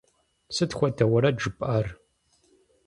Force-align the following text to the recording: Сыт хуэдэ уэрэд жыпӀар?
Сыт 0.55 0.71
хуэдэ 0.77 1.05
уэрэд 1.07 1.37
жыпӀар? 1.41 1.85